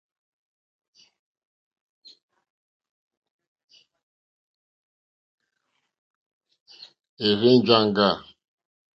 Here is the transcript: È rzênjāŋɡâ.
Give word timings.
È 7.25 7.29
rzênjāŋɡâ. 7.39 8.09